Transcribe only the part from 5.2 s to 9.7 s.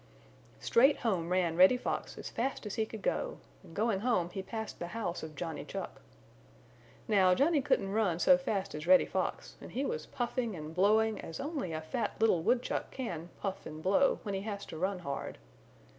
of Johnny Chuck. Now Johnny couldn't run so fast as Reddy Fox